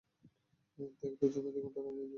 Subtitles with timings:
[0.77, 2.09] দেখ, তোর জন্য দ্বিগুণ টাকা চেয়েছি, দিচ্ছে।